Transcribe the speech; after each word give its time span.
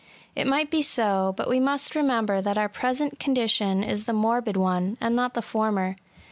It 0.35 0.47
might 0.47 0.71
be 0.71 0.81
so: 0.81 1.31
but 1.37 1.47
we 1.47 1.59
must 1.59 1.93
remember 1.95 2.41
that 2.41 2.57
our 2.57 2.67
present 2.67 3.19
condition 3.19 3.83
is 3.83 4.05
the 4.05 4.13
morbid 4.13 4.57
one, 4.57 4.97
and 4.99 5.15
not 5.15 5.35
the 5.35 5.43
former. 5.43 5.95